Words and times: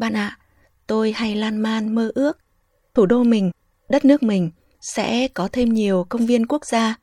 Bạn 0.00 0.16
ạ, 0.16 0.26
à, 0.26 0.38
tôi 0.86 1.12
hay 1.12 1.36
lan 1.36 1.56
man 1.58 1.94
mơ 1.94 2.10
ước 2.14 2.38
thủ 2.94 3.06
đô 3.06 3.22
mình, 3.22 3.50
đất 3.88 4.04
nước 4.04 4.22
mình 4.22 4.50
sẽ 4.80 5.28
có 5.28 5.48
thêm 5.52 5.74
nhiều 5.74 6.06
công 6.08 6.26
viên 6.26 6.46
quốc 6.46 6.66
gia, 6.66 6.94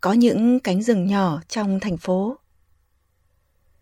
có 0.00 0.12
những 0.12 0.60
cánh 0.60 0.82
rừng 0.82 1.06
nhỏ 1.06 1.40
trong 1.48 1.80
thành 1.80 1.96
phố. 1.96 2.36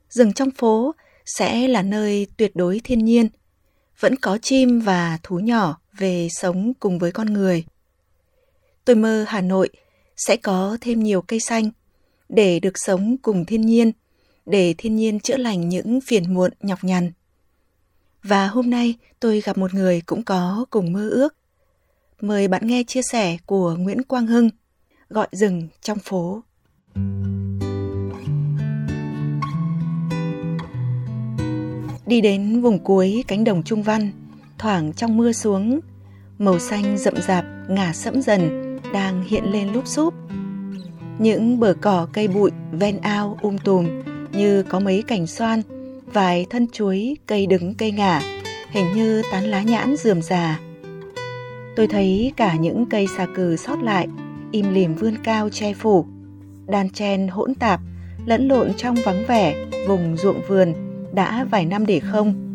Rừng 0.08 0.32
trong 0.32 0.50
phố 0.50 0.94
sẽ 1.26 1.68
là 1.68 1.82
nơi 1.82 2.26
tuyệt 2.36 2.56
đối 2.56 2.80
thiên 2.84 3.04
nhiên, 3.04 3.28
vẫn 4.00 4.16
có 4.16 4.38
chim 4.42 4.80
và 4.80 5.18
thú 5.22 5.38
nhỏ 5.38 5.80
về 5.98 6.28
sống 6.30 6.72
cùng 6.80 6.98
với 6.98 7.12
con 7.12 7.32
người. 7.32 7.64
Tôi 8.84 8.96
mơ 8.96 9.24
Hà 9.28 9.40
Nội 9.40 9.68
sẽ 10.16 10.36
có 10.36 10.78
thêm 10.80 11.02
nhiều 11.02 11.22
cây 11.22 11.40
xanh 11.40 11.70
để 12.28 12.60
được 12.60 12.74
sống 12.74 13.16
cùng 13.22 13.44
thiên 13.44 13.60
nhiên– 13.60 13.92
để 14.48 14.74
thiên 14.78 14.96
nhiên 14.96 15.20
chữa 15.20 15.36
lành 15.36 15.68
những 15.68 16.00
phiền 16.00 16.34
muộn 16.34 16.50
nhọc 16.60 16.84
nhằn. 16.84 17.12
Và 18.28 18.46
hôm 18.46 18.70
nay 18.70 18.94
tôi 19.20 19.40
gặp 19.40 19.58
một 19.58 19.74
người 19.74 20.00
cũng 20.06 20.22
có 20.22 20.64
cùng 20.70 20.92
mơ 20.92 21.08
ước. 21.08 21.34
Mời 22.20 22.48
bạn 22.48 22.66
nghe 22.66 22.82
chia 22.86 23.00
sẻ 23.12 23.36
của 23.46 23.76
Nguyễn 23.78 24.02
Quang 24.02 24.26
Hưng, 24.26 24.50
gọi 25.08 25.28
rừng 25.32 25.68
trong 25.82 25.98
phố. 25.98 26.42
Đi 32.06 32.20
đến 32.20 32.60
vùng 32.60 32.78
cuối 32.84 33.24
cánh 33.28 33.44
đồng 33.44 33.62
Trung 33.62 33.82
Văn, 33.82 34.10
thoảng 34.58 34.92
trong 34.92 35.16
mưa 35.16 35.32
xuống, 35.32 35.80
màu 36.38 36.58
xanh 36.58 36.98
rậm 36.98 37.14
rạp 37.22 37.44
ngả 37.68 37.92
sẫm 37.92 38.22
dần 38.22 38.76
đang 38.92 39.24
hiện 39.24 39.44
lên 39.52 39.72
lúp 39.72 39.86
xúp. 39.86 40.14
Những 41.18 41.60
bờ 41.60 41.74
cỏ 41.80 42.08
cây 42.12 42.28
bụi 42.28 42.50
ven 42.72 43.00
ao 43.00 43.38
um 43.42 43.58
tùm 43.58 44.02
như 44.32 44.62
có 44.62 44.80
mấy 44.80 45.02
cành 45.02 45.26
xoan, 45.26 45.62
vài 46.12 46.46
thân 46.50 46.66
chuối, 46.72 47.16
cây 47.26 47.46
đứng 47.46 47.74
cây 47.74 47.90
ngả, 47.90 48.22
hình 48.70 48.86
như 48.94 49.22
tán 49.32 49.44
lá 49.44 49.62
nhãn 49.62 49.96
rườm 49.96 50.22
rà. 50.22 50.60
Tôi 51.76 51.86
thấy 51.86 52.32
cả 52.36 52.56
những 52.56 52.86
cây 52.86 53.06
xà 53.16 53.26
cừ 53.34 53.56
sót 53.56 53.82
lại, 53.82 54.08
im 54.52 54.74
lìm 54.74 54.94
vươn 54.94 55.14
cao 55.24 55.48
che 55.48 55.74
phủ, 55.74 56.06
đan 56.66 56.90
chen 56.90 57.28
hỗn 57.28 57.54
tạp, 57.54 57.80
lẫn 58.26 58.48
lộn 58.48 58.74
trong 58.74 58.94
vắng 59.04 59.24
vẻ 59.28 59.66
vùng 59.86 60.16
ruộng 60.16 60.40
vườn 60.48 60.74
đã 61.12 61.46
vài 61.50 61.66
năm 61.66 61.86
để 61.86 62.00
không. 62.00 62.54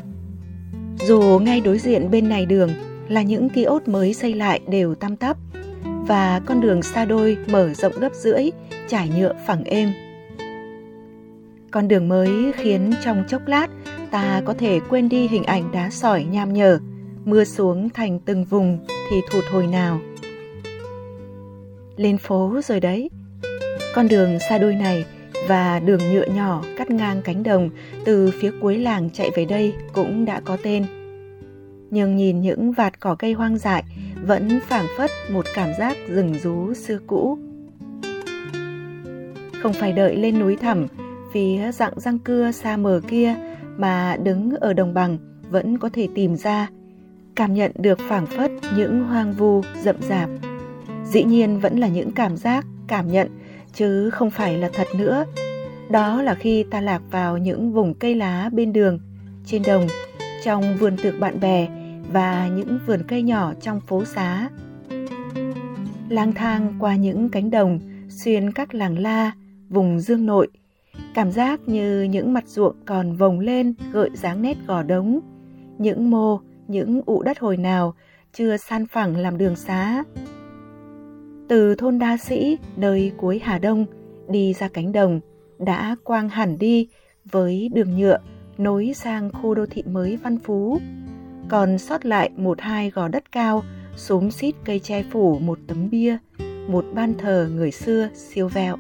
Dù 1.07 1.39
ngay 1.43 1.61
đối 1.61 1.79
diện 1.79 2.11
bên 2.11 2.29
này 2.29 2.45
đường 2.45 2.69
là 3.07 3.21
những 3.21 3.49
ký 3.49 3.63
ốt 3.63 3.87
mới 3.87 4.13
xây 4.13 4.33
lại 4.33 4.59
đều 4.67 4.95
tăm 4.95 5.15
tắp 5.15 5.37
và 5.83 6.41
con 6.45 6.61
đường 6.61 6.81
xa 6.81 7.05
đôi 7.05 7.37
mở 7.47 7.73
rộng 7.73 7.93
gấp 7.99 8.13
rưỡi, 8.13 8.49
trải 8.89 9.09
nhựa 9.17 9.33
phẳng 9.47 9.63
êm. 9.63 9.91
Con 11.73 11.87
đường 11.87 12.09
mới 12.09 12.51
khiến 12.55 12.91
trong 13.03 13.23
chốc 13.27 13.47
lát 13.47 13.67
ta 14.11 14.41
có 14.45 14.53
thể 14.53 14.79
quên 14.89 15.09
đi 15.09 15.27
hình 15.27 15.43
ảnh 15.43 15.71
đá 15.71 15.89
sỏi 15.89 16.23
nham 16.23 16.53
nhở, 16.53 16.79
mưa 17.25 17.43
xuống 17.43 17.89
thành 17.89 18.19
từng 18.19 18.45
vùng 18.45 18.79
thì 19.09 19.21
thụt 19.31 19.43
hồi 19.51 19.67
nào. 19.67 19.99
Lên 21.95 22.17
phố 22.17 22.61
rồi 22.63 22.79
đấy. 22.79 23.09
Con 23.95 24.07
đường 24.07 24.37
xa 24.49 24.57
đôi 24.57 24.75
này 24.75 25.05
và 25.47 25.79
đường 25.79 25.99
nhựa 26.13 26.25
nhỏ 26.25 26.63
cắt 26.77 26.89
ngang 26.91 27.21
cánh 27.23 27.43
đồng 27.43 27.69
từ 28.05 28.31
phía 28.41 28.51
cuối 28.61 28.77
làng 28.77 29.09
chạy 29.09 29.29
về 29.35 29.45
đây 29.45 29.73
cũng 29.93 30.25
đã 30.25 30.41
có 30.45 30.57
tên. 30.63 30.85
Nhưng 31.91 32.15
nhìn 32.15 32.41
những 32.41 32.71
vạt 32.71 32.99
cỏ 32.99 33.15
cây 33.15 33.33
hoang 33.33 33.57
dại 33.57 33.83
vẫn 34.23 34.59
phảng 34.67 34.87
phất 34.97 35.11
một 35.31 35.45
cảm 35.55 35.69
giác 35.79 35.97
rừng 36.07 36.33
rú 36.43 36.73
xưa 36.73 36.99
cũ. 37.07 37.37
Không 39.61 39.73
phải 39.73 39.93
đợi 39.93 40.15
lên 40.15 40.39
núi 40.39 40.55
thẳm 40.55 40.87
phía 41.33 41.71
dạng 41.71 41.99
răng 41.99 42.19
cưa 42.19 42.51
xa 42.51 42.77
mờ 42.77 43.01
kia 43.07 43.35
mà 43.77 44.17
đứng 44.23 44.51
ở 44.51 44.73
đồng 44.73 44.93
bằng 44.93 45.17
vẫn 45.49 45.77
có 45.77 45.89
thể 45.93 46.07
tìm 46.15 46.35
ra, 46.35 46.69
cảm 47.35 47.53
nhận 47.53 47.71
được 47.75 47.99
phảng 48.09 48.25
phất 48.25 48.51
những 48.77 49.03
hoang 49.03 49.33
vu 49.33 49.61
rậm 49.81 49.95
rạp. 50.01 50.29
Dĩ 51.05 51.23
nhiên 51.23 51.59
vẫn 51.59 51.77
là 51.77 51.87
những 51.87 52.11
cảm 52.11 52.37
giác, 52.37 52.65
cảm 52.87 53.11
nhận, 53.11 53.27
chứ 53.73 54.09
không 54.09 54.29
phải 54.31 54.57
là 54.57 54.69
thật 54.73 54.87
nữa. 54.97 55.25
Đó 55.89 56.21
là 56.21 56.35
khi 56.35 56.65
ta 56.71 56.81
lạc 56.81 57.01
vào 57.11 57.37
những 57.37 57.73
vùng 57.73 57.93
cây 57.93 58.15
lá 58.15 58.49
bên 58.53 58.73
đường, 58.73 58.99
trên 59.45 59.61
đồng, 59.67 59.87
trong 60.43 60.77
vườn 60.77 60.97
tược 60.97 61.19
bạn 61.19 61.39
bè 61.39 61.67
và 62.11 62.47
những 62.47 62.79
vườn 62.85 63.03
cây 63.07 63.21
nhỏ 63.21 63.53
trong 63.61 63.81
phố 63.81 64.05
xá. 64.05 64.49
Lang 66.09 66.33
thang 66.33 66.73
qua 66.79 66.95
những 66.95 67.29
cánh 67.29 67.51
đồng 67.51 67.79
xuyên 68.09 68.51
các 68.51 68.75
làng 68.75 68.99
la, 68.99 69.31
vùng 69.69 69.99
dương 69.99 70.25
nội 70.25 70.47
Cảm 71.13 71.31
giác 71.31 71.59
như 71.65 72.01
những 72.01 72.33
mặt 72.33 72.43
ruộng 72.47 72.75
còn 72.85 73.15
vồng 73.15 73.39
lên 73.39 73.73
gợi 73.91 74.09
dáng 74.13 74.41
nét 74.41 74.57
gò 74.67 74.83
đống, 74.83 75.19
những 75.77 76.09
mô, 76.09 76.39
những 76.67 77.01
ụ 77.05 77.21
đất 77.23 77.39
hồi 77.39 77.57
nào 77.57 77.93
chưa 78.33 78.57
san 78.57 78.87
phẳng 78.87 79.17
làm 79.17 79.37
đường 79.37 79.55
xá. 79.55 80.03
Từ 81.47 81.75
thôn 81.75 81.99
Đa 81.99 82.17
Sĩ, 82.17 82.57
nơi 82.75 83.11
cuối 83.17 83.39
Hà 83.43 83.59
Đông, 83.59 83.85
đi 84.27 84.53
ra 84.53 84.67
cánh 84.67 84.91
đồng, 84.91 85.19
đã 85.59 85.95
quang 86.03 86.29
hẳn 86.29 86.57
đi 86.57 86.87
với 87.31 87.69
đường 87.73 87.97
nhựa 87.97 88.17
nối 88.57 88.93
sang 88.95 89.29
khu 89.33 89.55
đô 89.55 89.65
thị 89.65 89.83
mới 89.83 90.17
Văn 90.17 90.37
Phú. 90.39 90.79
Còn 91.49 91.77
sót 91.77 92.05
lại 92.05 92.29
một 92.35 92.61
hai 92.61 92.89
gò 92.89 93.07
đất 93.07 93.31
cao, 93.31 93.63
xúm 93.95 94.29
xít 94.29 94.55
cây 94.65 94.79
che 94.79 95.03
phủ 95.03 95.39
một 95.39 95.59
tấm 95.67 95.89
bia, 95.89 96.17
một 96.67 96.85
ban 96.93 97.13
thờ 97.17 97.49
người 97.55 97.71
xưa 97.71 98.09
siêu 98.13 98.47
vẹo. 98.47 98.77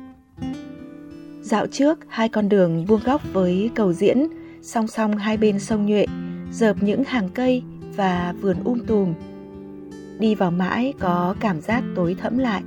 Dạo 1.43 1.67
trước, 1.67 1.99
hai 2.07 2.29
con 2.29 2.49
đường 2.49 2.85
vuông 2.85 2.99
góc 3.05 3.21
với 3.33 3.71
cầu 3.75 3.93
diễn, 3.93 4.27
song 4.61 4.87
song 4.87 5.17
hai 5.17 5.37
bên 5.37 5.59
sông 5.59 5.85
Nhuệ, 5.85 6.05
dợp 6.51 6.75
những 6.81 7.03
hàng 7.03 7.29
cây 7.29 7.63
và 7.95 8.33
vườn 8.41 8.57
um 8.63 8.79
tùm. 8.85 9.13
Đi 10.19 10.35
vào 10.35 10.51
mãi 10.51 10.93
có 10.99 11.35
cảm 11.39 11.61
giác 11.61 11.83
tối 11.95 12.15
thẫm 12.21 12.37
lại. 12.37 12.63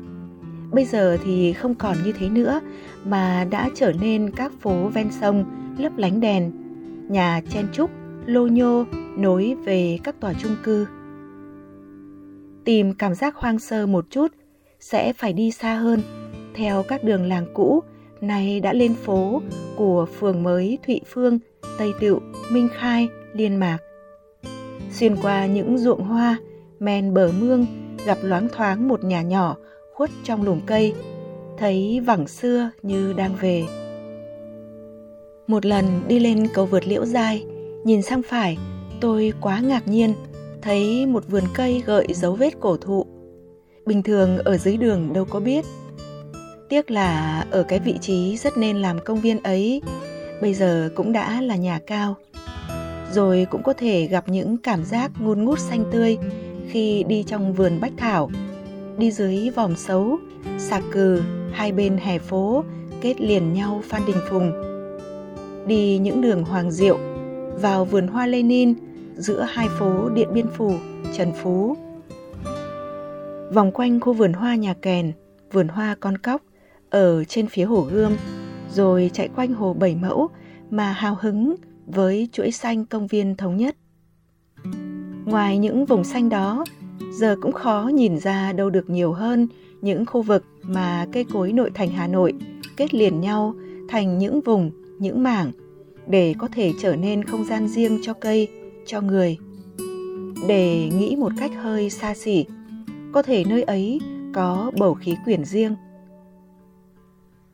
Bây 0.73 0.85
giờ 0.85 1.19
thì 1.25 1.53
không 1.53 1.75
còn 1.75 1.97
như 2.05 2.13
thế 2.13 2.29
nữa, 2.29 2.61
mà 3.05 3.47
đã 3.51 3.71
trở 3.75 3.93
nên 4.01 4.31
các 4.31 4.53
phố 4.61 4.89
ven 4.89 5.13
sông 5.21 5.45
lấp 5.79 5.93
lánh 5.97 6.21
đèn, 6.21 6.53
nhà 7.09 7.41
chen 7.51 7.67
trúc, 7.73 7.91
lô 8.27 8.47
nhô 8.47 8.85
nối 9.17 9.57
về 9.65 9.99
các 10.05 10.21
tòa 10.21 10.33
chung 10.33 10.57
cư. 10.63 10.87
Tìm 12.65 12.95
cảm 12.95 13.15
giác 13.15 13.37
hoang 13.37 13.59
sơ 13.59 13.87
một 13.87 14.07
chút 14.11 14.33
sẽ 14.81 15.13
phải 15.13 15.33
đi 15.33 15.51
xa 15.51 15.75
hơn, 15.75 16.01
theo 16.55 16.83
các 16.89 17.05
đường 17.05 17.27
làng 17.27 17.47
cũ 17.55 17.83
nay 18.21 18.61
đã 18.61 18.73
lên 18.73 18.95
phố 18.95 19.43
của 19.77 20.07
phường 20.19 20.43
mới 20.43 20.79
Thụy 20.87 21.01
Phương, 21.07 21.39
Tây 21.79 21.93
Tựu, 22.01 22.21
Minh 22.53 22.69
Khai, 22.75 23.09
Liên 23.33 23.57
Mạc. 23.57 23.79
Xuyên 24.93 25.17
qua 25.23 25.47
những 25.47 25.79
ruộng 25.79 26.05
hoa, 26.05 26.37
men 26.81 27.15
bờ 27.15 27.33
mương, 27.41 27.67
gặp 28.07 28.19
loáng 28.23 28.49
thoáng 28.49 28.89
một 28.89 29.05
nhà 29.05 29.23
nhỏ 29.23 29.57
khuất 29.95 30.11
trong 30.25 30.43
lùm 30.43 30.61
cây, 30.67 30.95
thấy 31.59 32.01
vẳng 32.07 32.29
xưa 32.29 32.71
như 32.83 33.13
đang 33.13 33.35
về. 33.41 33.65
Một 35.47 35.67
lần 35.67 35.85
đi 36.09 36.19
lên 36.19 36.49
cầu 36.55 36.67
vượt 36.67 36.87
liễu 36.87 37.05
dai, 37.05 37.45
nhìn 37.85 38.03
sang 38.03 38.23
phải, 38.23 38.59
tôi 39.01 39.33
quá 39.41 39.61
ngạc 39.61 39.89
nhiên, 39.89 40.15
thấy 40.63 41.07
một 41.07 41.25
vườn 41.29 41.45
cây 41.55 41.83
gợi 41.87 42.07
dấu 42.11 42.33
vết 42.35 42.61
cổ 42.61 42.77
thụ. 42.77 43.07
Bình 43.87 44.03
thường 44.03 44.39
ở 44.39 44.57
dưới 44.57 44.77
đường 44.77 45.13
đâu 45.13 45.25
có 45.31 45.41
biết, 45.41 45.65
Tiếc 46.69 46.91
là 46.91 47.45
ở 47.51 47.63
cái 47.63 47.79
vị 47.79 47.99
trí 48.01 48.37
rất 48.37 48.57
nên 48.57 48.77
làm 48.77 48.99
công 49.05 49.21
viên 49.21 49.43
ấy, 49.43 49.83
bây 50.43 50.55
giờ 50.55 50.91
cũng 50.95 51.13
đã 51.13 51.41
là 51.41 51.57
nhà 51.57 51.81
cao. 51.87 52.17
Rồi 53.13 53.47
cũng 53.51 53.63
có 53.63 53.73
thể 53.73 54.07
gặp 54.07 54.29
những 54.29 54.57
cảm 54.57 54.85
giác 54.85 55.11
ngun 55.19 55.45
ngút 55.45 55.59
xanh 55.59 55.85
tươi 55.93 56.19
khi 56.69 57.05
đi 57.09 57.23
trong 57.23 57.53
vườn 57.53 57.81
bách 57.81 57.93
thảo, 57.97 58.31
đi 58.99 59.11
dưới 59.11 59.51
vòm 59.51 59.77
xấu, 59.77 60.19
xà 60.59 60.81
cừ, 60.93 61.23
hai 61.53 61.73
bên 61.73 61.99
hè 61.99 62.19
phố 62.19 62.65
kết 63.01 63.21
liền 63.21 63.53
nhau 63.53 63.83
Phan 63.85 64.03
Đình 64.07 64.17
Phùng. 64.31 64.53
Đi 65.67 65.99
những 65.99 66.21
đường 66.21 66.45
Hoàng 66.45 66.71
Diệu, 66.71 66.99
vào 67.55 67.85
vườn 67.85 68.07
hoa 68.07 68.27
Lenin 68.27 68.75
giữa 69.17 69.47
hai 69.49 69.69
phố 69.79 70.09
Điện 70.09 70.29
Biên 70.33 70.47
Phủ, 70.57 70.73
Trần 71.17 71.33
Phú. 71.43 71.77
Vòng 73.53 73.73
quanh 73.73 74.01
khu 74.01 74.13
vườn 74.13 74.33
hoa 74.33 74.55
nhà 74.55 74.75
kèn, 74.83 75.13
vườn 75.53 75.69
hoa 75.69 75.97
con 76.01 76.19
cóc, 76.19 76.43
ở 76.97 77.25
trên 77.25 77.47
phía 77.47 77.65
hồ 77.65 77.87
Gươm, 77.91 78.13
rồi 78.75 79.11
chạy 79.13 79.29
quanh 79.37 79.55
hồ 79.55 79.75
Bảy 79.75 79.97
Mẫu 79.97 80.29
mà 80.71 80.93
hào 80.93 81.17
hứng 81.21 81.55
với 81.87 82.29
chuỗi 82.33 82.51
xanh 82.51 82.87
công 82.87 83.07
viên 83.07 83.37
thống 83.37 83.57
nhất. 83.57 83.77
Ngoài 85.25 85.59
những 85.59 85.87
vùng 85.87 86.05
xanh 86.05 86.29
đó, 86.29 86.65
giờ 87.13 87.37
cũng 87.43 87.53
khó 87.53 87.91
nhìn 87.95 88.19
ra 88.19 88.53
đâu 88.53 88.71
được 88.71 88.91
nhiều 88.91 89.13
hơn 89.13 89.49
những 89.81 90.07
khu 90.07 90.23
vực 90.23 90.45
mà 90.63 91.07
cây 91.13 91.25
cối 91.33 91.53
nội 91.53 91.71
thành 91.75 91.91
Hà 91.91 92.07
Nội 92.07 92.33
kết 92.77 92.95
liền 92.95 93.21
nhau 93.21 93.55
thành 93.89 94.19
những 94.19 94.41
vùng, 94.41 94.71
những 94.99 95.23
mảng 95.23 95.53
để 96.07 96.35
có 96.39 96.49
thể 96.53 96.73
trở 96.81 96.97
nên 96.97 97.25
không 97.25 97.45
gian 97.45 97.69
riêng 97.69 97.99
cho 98.03 98.13
cây, 98.13 98.49
cho 98.87 99.01
người. 99.01 99.39
Để 100.49 100.91
nghĩ 100.99 101.17
một 101.17 101.33
cách 101.39 101.51
hơi 101.63 101.91
xa 101.91 102.15
xỉ, 102.15 102.45
có 103.13 103.23
thể 103.23 103.45
nơi 103.45 103.63
ấy 103.63 104.01
có 104.35 104.71
bầu 104.79 104.95
khí 104.95 105.17
quyển 105.25 105.45
riêng. 105.45 105.75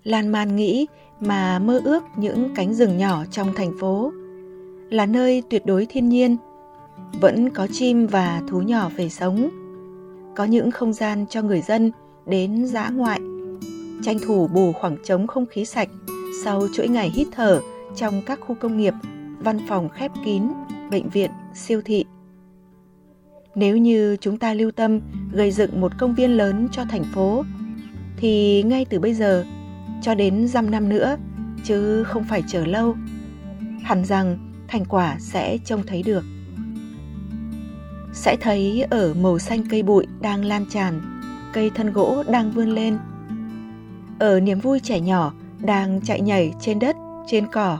Lan 0.04 0.28
man 0.28 0.56
nghĩ 0.56 0.86
mà 1.20 1.58
mơ 1.58 1.80
ước 1.84 2.04
những 2.16 2.54
cánh 2.54 2.74
rừng 2.74 2.98
nhỏ 2.98 3.24
trong 3.30 3.54
thành 3.54 3.72
phố. 3.80 4.12
Là 4.90 5.06
nơi 5.06 5.42
tuyệt 5.50 5.66
đối 5.66 5.86
thiên 5.86 6.08
nhiên, 6.08 6.36
vẫn 7.20 7.50
có 7.50 7.66
chim 7.72 8.06
và 8.06 8.42
thú 8.48 8.60
nhỏ 8.60 8.90
về 8.96 9.08
sống. 9.08 9.48
Có 10.36 10.44
những 10.44 10.70
không 10.70 10.92
gian 10.92 11.26
cho 11.30 11.42
người 11.42 11.60
dân 11.60 11.90
đến 12.26 12.66
dã 12.66 12.88
ngoại, 12.88 13.20
tranh 14.02 14.18
thủ 14.26 14.48
bù 14.54 14.72
khoảng 14.72 14.96
trống 15.04 15.26
không 15.26 15.46
khí 15.46 15.64
sạch 15.64 15.88
sau 16.44 16.62
chuỗi 16.74 16.88
ngày 16.88 17.10
hít 17.10 17.26
thở 17.32 17.60
trong 17.96 18.22
các 18.26 18.40
khu 18.40 18.54
công 18.60 18.78
nghiệp, 18.78 18.94
văn 19.38 19.58
phòng 19.68 19.88
khép 19.88 20.10
kín, 20.24 20.42
bệnh 20.90 21.08
viện, 21.08 21.30
siêu 21.54 21.82
thị. 21.84 22.04
Nếu 23.54 23.76
như 23.76 24.16
chúng 24.20 24.38
ta 24.38 24.54
lưu 24.54 24.70
tâm, 24.70 25.00
gây 25.32 25.50
dựng 25.50 25.80
một 25.80 25.92
công 25.98 26.14
viên 26.14 26.36
lớn 26.36 26.68
cho 26.72 26.84
thành 26.90 27.04
phố, 27.14 27.44
thì 28.16 28.62
ngay 28.62 28.84
từ 28.84 29.00
bây 29.00 29.14
giờ 29.14 29.44
cho 30.02 30.14
đến 30.14 30.48
dăm 30.48 30.70
năm 30.70 30.88
nữa, 30.88 31.16
chứ 31.64 32.04
không 32.04 32.24
phải 32.24 32.42
chờ 32.48 32.66
lâu. 32.66 32.96
Hẳn 33.82 34.04
rằng 34.04 34.52
thành 34.68 34.84
quả 34.84 35.16
sẽ 35.18 35.58
trông 35.64 35.82
thấy 35.86 36.02
được. 36.02 36.24
Sẽ 38.12 38.36
thấy 38.40 38.84
ở 38.90 39.14
màu 39.14 39.38
xanh 39.38 39.64
cây 39.70 39.82
bụi 39.82 40.06
đang 40.20 40.44
lan 40.44 40.64
tràn, 40.70 41.00
cây 41.52 41.70
thân 41.74 41.92
gỗ 41.92 42.24
đang 42.28 42.50
vươn 42.50 42.68
lên. 42.68 42.98
Ở 44.18 44.40
niềm 44.40 44.60
vui 44.60 44.80
trẻ 44.80 45.00
nhỏ 45.00 45.32
đang 45.58 46.00
chạy 46.00 46.20
nhảy 46.20 46.54
trên 46.60 46.78
đất, 46.78 46.96
trên 47.26 47.46
cỏ. 47.52 47.78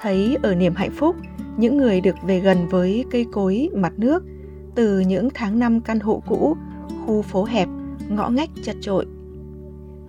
Thấy 0.00 0.36
ở 0.42 0.54
niềm 0.54 0.74
hạnh 0.74 0.92
phúc, 0.96 1.16
những 1.56 1.76
người 1.76 2.00
được 2.00 2.16
về 2.22 2.40
gần 2.40 2.68
với 2.68 3.04
cây 3.10 3.26
cối, 3.32 3.68
mặt 3.76 3.92
nước, 3.96 4.22
từ 4.74 5.00
những 5.00 5.28
tháng 5.34 5.58
năm 5.58 5.80
căn 5.80 6.00
hộ 6.00 6.22
cũ, 6.26 6.56
khu 7.06 7.22
phố 7.22 7.44
hẹp, 7.44 7.68
ngõ 8.08 8.28
ngách 8.28 8.50
chật 8.62 8.76
trội 8.80 9.06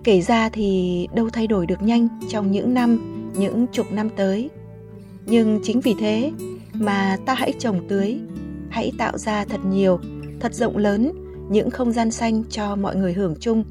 kể 0.04 0.20
ra 0.20 0.48
thì 0.48 1.08
đâu 1.14 1.30
thay 1.30 1.46
đổi 1.46 1.66
được 1.66 1.82
nhanh 1.82 2.08
trong 2.28 2.50
những 2.50 2.74
năm, 2.74 2.98
những 3.36 3.66
chục 3.72 3.92
năm 3.92 4.10
tới. 4.16 4.50
Nhưng 5.26 5.60
chính 5.62 5.80
vì 5.80 5.94
thế 5.98 6.32
mà 6.72 7.16
ta 7.26 7.34
hãy 7.34 7.52
trồng 7.58 7.88
tưới, 7.88 8.18
hãy 8.70 8.92
tạo 8.98 9.18
ra 9.18 9.44
thật 9.44 9.60
nhiều, 9.64 10.00
thật 10.40 10.54
rộng 10.54 10.76
lớn 10.76 11.12
những 11.50 11.70
không 11.70 11.92
gian 11.92 12.10
xanh 12.10 12.44
cho 12.50 12.76
mọi 12.76 12.96
người 12.96 13.12
hưởng 13.12 13.34
chung. 13.40 13.64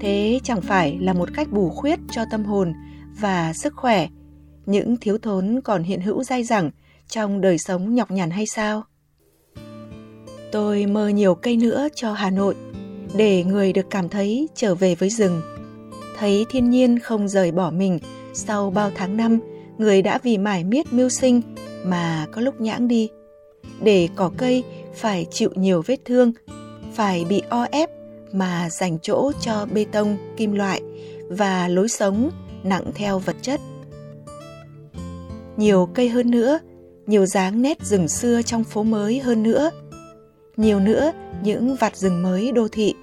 Thế 0.00 0.40
chẳng 0.44 0.60
phải 0.60 0.98
là 1.00 1.12
một 1.12 1.28
cách 1.34 1.52
bù 1.52 1.70
khuyết 1.70 1.98
cho 2.10 2.24
tâm 2.30 2.44
hồn 2.44 2.72
và 3.20 3.52
sức 3.52 3.74
khỏe, 3.76 4.08
những 4.66 4.96
thiếu 4.96 5.18
thốn 5.18 5.60
còn 5.64 5.82
hiện 5.82 6.00
hữu 6.00 6.24
dai 6.24 6.44
dẳng 6.44 6.70
trong 7.08 7.40
đời 7.40 7.58
sống 7.58 7.94
nhọc 7.94 8.10
nhằn 8.10 8.30
hay 8.30 8.46
sao? 8.46 8.82
Tôi 10.52 10.86
mơ 10.86 11.08
nhiều 11.08 11.34
cây 11.34 11.56
nữa 11.56 11.88
cho 11.94 12.12
hà 12.12 12.30
nội 12.30 12.54
để 13.14 13.44
người 13.44 13.72
được 13.72 13.90
cảm 13.90 14.08
thấy 14.08 14.48
trở 14.54 14.74
về 14.74 14.94
với 14.94 15.10
rừng. 15.10 15.42
Thấy 16.18 16.46
thiên 16.50 16.70
nhiên 16.70 16.98
không 16.98 17.28
rời 17.28 17.52
bỏ 17.52 17.70
mình, 17.70 17.98
sau 18.34 18.70
bao 18.70 18.90
tháng 18.94 19.16
năm, 19.16 19.38
người 19.78 20.02
đã 20.02 20.18
vì 20.22 20.38
mải 20.38 20.64
miết 20.64 20.92
mưu 20.92 21.08
sinh 21.08 21.42
mà 21.84 22.26
có 22.32 22.40
lúc 22.40 22.60
nhãng 22.60 22.88
đi. 22.88 23.08
Để 23.82 24.08
cỏ 24.16 24.30
cây 24.36 24.64
phải 24.94 25.26
chịu 25.30 25.50
nhiều 25.54 25.82
vết 25.86 25.96
thương, 26.04 26.32
phải 26.94 27.24
bị 27.28 27.42
o 27.48 27.66
ép 27.70 27.90
mà 28.32 28.68
dành 28.70 28.98
chỗ 29.02 29.32
cho 29.40 29.66
bê 29.74 29.86
tông, 29.92 30.16
kim 30.36 30.52
loại 30.52 30.82
và 31.28 31.68
lối 31.68 31.88
sống 31.88 32.30
nặng 32.64 32.84
theo 32.94 33.18
vật 33.18 33.36
chất. 33.42 33.60
Nhiều 35.56 35.88
cây 35.94 36.08
hơn 36.08 36.30
nữa, 36.30 36.58
nhiều 37.06 37.26
dáng 37.26 37.62
nét 37.62 37.82
rừng 37.82 38.08
xưa 38.08 38.42
trong 38.42 38.64
phố 38.64 38.82
mới 38.82 39.18
hơn 39.18 39.42
nữa. 39.42 39.70
Nhiều 40.56 40.80
nữa, 40.80 41.12
những 41.42 41.76
vạt 41.80 41.96
rừng 41.96 42.22
mới 42.22 42.52
đô 42.52 42.68
thị 42.68 42.94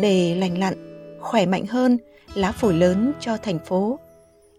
để 0.00 0.34
lành 0.34 0.58
lặn, 0.58 0.74
khỏe 1.20 1.46
mạnh 1.46 1.66
hơn 1.66 1.98
lá 2.34 2.52
phổi 2.52 2.74
lớn 2.74 3.12
cho 3.20 3.36
thành 3.36 3.58
phố. 3.58 3.98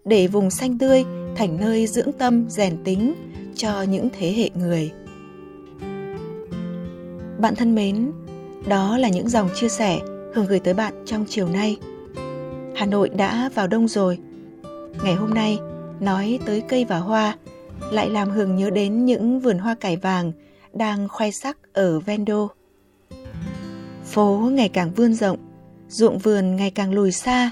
Để 0.04 0.26
vùng 0.26 0.50
xanh 0.50 0.78
tươi 0.78 1.04
thành 1.36 1.56
nơi 1.60 1.86
dưỡng 1.86 2.12
tâm, 2.12 2.44
rèn 2.48 2.76
tính 2.84 3.14
cho 3.54 3.82
những 3.82 4.08
thế 4.18 4.32
hệ 4.32 4.50
người. 4.54 4.90
Bạn 7.38 7.54
thân 7.56 7.74
mến, 7.74 8.12
đó 8.68 8.98
là 8.98 9.08
những 9.08 9.28
dòng 9.28 9.48
chia 9.54 9.68
sẻ 9.68 10.00
hường 10.34 10.46
gửi 10.46 10.60
tới 10.60 10.74
bạn 10.74 10.94
trong 11.06 11.24
chiều 11.28 11.48
nay. 11.48 11.76
Hà 12.76 12.86
nội 12.86 13.08
đã 13.08 13.50
vào 13.54 13.66
đông 13.66 13.88
rồi. 13.88 14.18
Ngày 15.04 15.14
hôm 15.14 15.34
nay, 15.34 15.58
nói 16.00 16.38
tới 16.46 16.62
cây 16.68 16.84
và 16.84 16.98
hoa 16.98 17.36
lại 17.90 18.10
làm 18.10 18.30
hường 18.30 18.56
nhớ 18.56 18.70
đến 18.70 19.04
những 19.04 19.40
vườn 19.40 19.58
hoa 19.58 19.74
cải 19.74 19.96
vàng 19.96 20.32
đang 20.72 21.08
khoe 21.08 21.30
sắc 21.30 21.58
ở 21.72 22.00
vendo 22.00 22.48
phố 24.12 24.50
ngày 24.52 24.68
càng 24.68 24.94
vươn 24.94 25.14
rộng 25.14 25.38
ruộng 25.88 26.18
vườn 26.18 26.56
ngày 26.56 26.70
càng 26.70 26.92
lùi 26.92 27.12
xa 27.12 27.50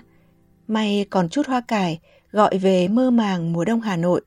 may 0.67 1.07
còn 1.11 1.29
chút 1.29 1.47
hoa 1.47 1.61
cải 1.61 2.01
gọi 2.31 2.59
về 2.59 2.89
mơ 2.89 3.11
màng 3.11 3.53
mùa 3.53 3.65
đông 3.65 3.81
Hà 3.81 3.97
Nội. 3.97 4.21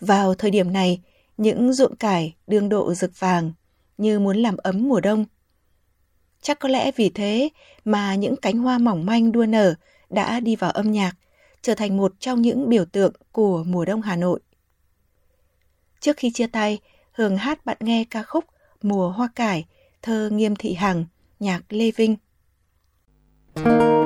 Vào 0.00 0.34
thời 0.34 0.50
điểm 0.50 0.72
này, 0.72 1.00
những 1.36 1.72
ruộng 1.72 1.96
cải 1.96 2.34
đương 2.46 2.68
độ 2.68 2.94
rực 2.94 3.20
vàng 3.20 3.52
như 3.98 4.20
muốn 4.20 4.36
làm 4.36 4.56
ấm 4.56 4.88
mùa 4.88 5.00
đông. 5.00 5.24
Chắc 6.42 6.58
có 6.58 6.68
lẽ 6.68 6.90
vì 6.96 7.08
thế 7.08 7.48
mà 7.84 8.14
những 8.14 8.36
cánh 8.36 8.58
hoa 8.58 8.78
mỏng 8.78 9.06
manh 9.06 9.32
đua 9.32 9.46
nở 9.46 9.74
đã 10.10 10.40
đi 10.40 10.56
vào 10.56 10.70
âm 10.70 10.92
nhạc, 10.92 11.16
trở 11.62 11.74
thành 11.74 11.96
một 11.96 12.12
trong 12.18 12.42
những 12.42 12.68
biểu 12.68 12.84
tượng 12.84 13.12
của 13.32 13.64
mùa 13.66 13.84
đông 13.84 14.02
Hà 14.02 14.16
Nội. 14.16 14.40
Trước 16.00 16.16
khi 16.16 16.30
chia 16.30 16.46
tay, 16.46 16.78
Hường 17.12 17.36
hát 17.36 17.66
bạn 17.66 17.76
nghe 17.80 18.04
ca 18.10 18.22
khúc 18.22 18.44
Mùa 18.82 19.08
Hoa 19.08 19.28
Cải, 19.34 19.64
thơ 20.04 20.28
Nghiêm 20.32 20.56
Thị 20.56 20.74
Hằng, 20.74 21.04
nhạc 21.40 21.62
Lê 21.68 21.90
Vinh. 21.90 22.16
Thank 23.56 23.66
you 23.66 24.03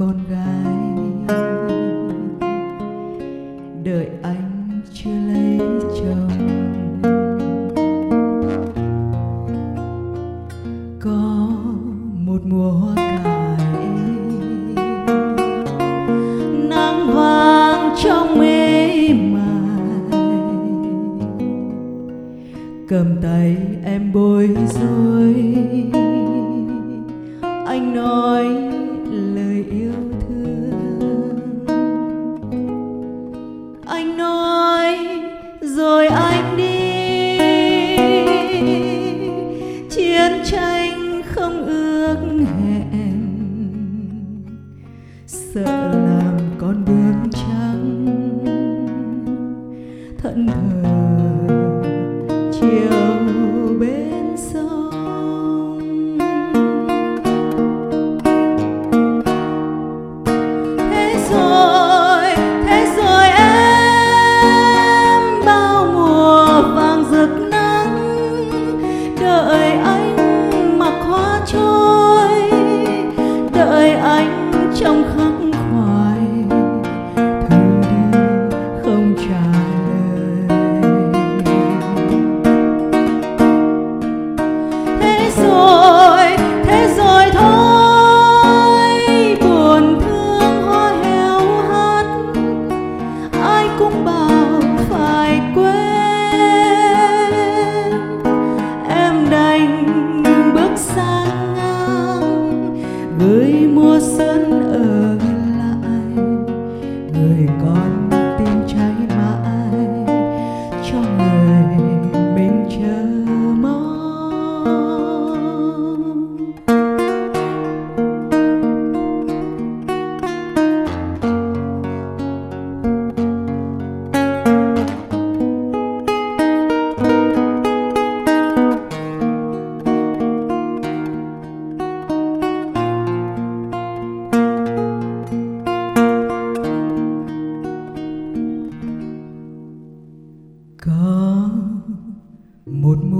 cầm 0.00 0.79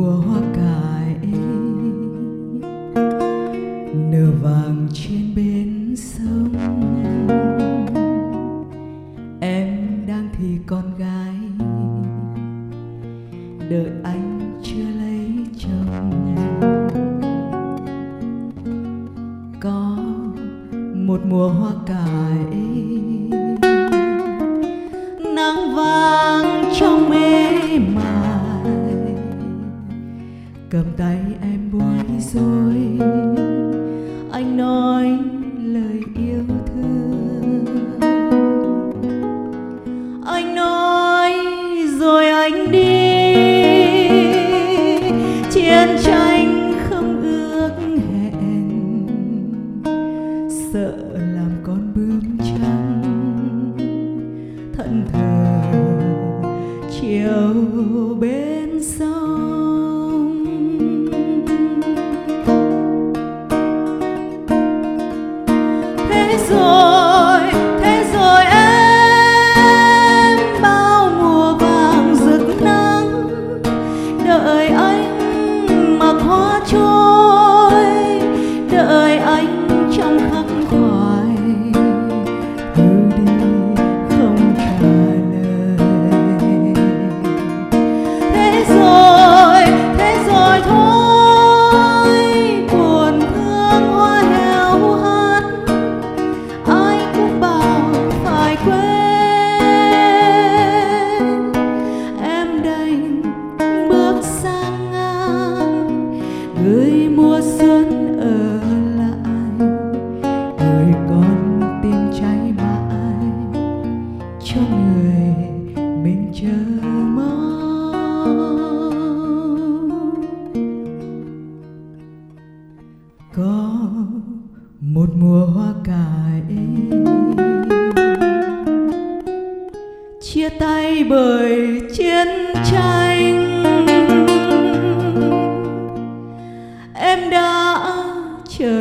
mùa 0.00 0.16
hoa 0.16 0.40
cải. 0.54 1.16
Nở 4.11 4.30
vàng 4.42 4.88
trên 4.92 5.35
bến 5.37 5.95
sông. 5.97 6.54
Em 9.40 9.69
đang 10.07 10.28
thì 10.33 10.59
con 10.66 10.83
gái. 10.99 11.35
Đợi 13.71 13.90
anh 14.04 14.61
chưa 14.62 14.90
lấy 15.00 15.30
chồng. 15.59 16.11
Có 19.61 19.97
một 20.95 21.21
mùa 21.25 21.49
hoa 21.49 21.73
cải. 21.87 22.61
Nắng 25.35 25.75
vàng 25.76 26.64
trong 26.80 27.11
mê 27.11 27.78
mải 27.78 28.10
cầm 30.70 30.84
tay 30.96 31.18
em 31.42 31.70
bối 31.72 32.04
rối 32.18 32.74
anh 34.32 34.56
nói 34.56 35.18
lời 35.64 36.02
yêu 36.16 36.44
thương. 36.66 37.64
Anh 40.26 40.54
nói 40.54 41.32
rồi 41.98 42.28
anh 42.28 42.70
đi. 42.70 43.34
Chiến 45.50 45.88
tranh 46.02 46.72
không 46.88 47.22
ước 47.22 47.70
hẹn. 48.12 49.06
Sợ 50.72 51.10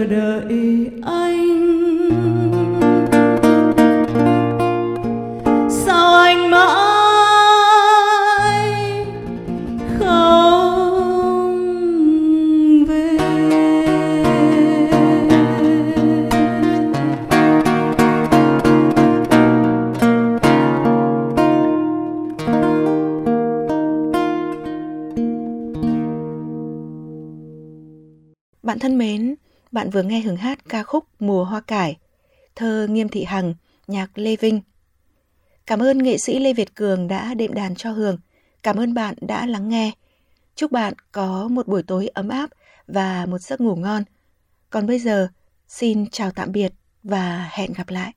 đợi 0.09 0.91
anh. 1.01 1.69
Sao 5.69 6.13
anh 6.15 6.51
mãi 6.51 6.69
không 9.99 10.45
về? 12.87 13.17
Bạn 28.63 28.79
thân 28.79 28.97
mến, 28.97 29.35
bạn 29.71 29.89
vừa 29.89 30.03
nghe 30.03 30.19
hưởng 30.19 30.37
hát 30.37 30.69
ca 30.69 30.83
khúc 30.83 31.05
Mùa 31.19 31.43
Hoa 31.43 31.61
Cải, 31.61 31.97
thơ 32.55 32.87
Nghiêm 32.89 33.09
Thị 33.09 33.23
Hằng, 33.23 33.53
nhạc 33.87 34.17
Lê 34.17 34.35
Vinh. 34.35 34.61
Cảm 35.65 35.79
ơn 35.79 35.97
nghệ 35.97 36.17
sĩ 36.17 36.39
Lê 36.39 36.53
Việt 36.53 36.75
Cường 36.75 37.07
đã 37.07 37.33
đệm 37.33 37.53
đàn 37.53 37.75
cho 37.75 37.91
Hường. 37.91 38.17
Cảm 38.63 38.77
ơn 38.77 38.93
bạn 38.93 39.15
đã 39.21 39.45
lắng 39.45 39.69
nghe. 39.69 39.91
Chúc 40.55 40.71
bạn 40.71 40.93
có 41.11 41.47
một 41.47 41.67
buổi 41.67 41.83
tối 41.83 42.07
ấm 42.07 42.29
áp 42.29 42.49
và 42.87 43.25
một 43.25 43.37
giấc 43.37 43.61
ngủ 43.61 43.75
ngon. 43.75 44.03
Còn 44.69 44.87
bây 44.87 44.99
giờ, 44.99 45.27
xin 45.67 46.09
chào 46.09 46.31
tạm 46.31 46.51
biệt 46.51 46.73
và 47.03 47.49
hẹn 47.51 47.73
gặp 47.73 47.89
lại. 47.89 48.13